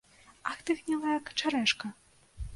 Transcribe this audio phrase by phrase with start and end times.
[0.51, 1.95] Ах ты, гнілая качарэжка!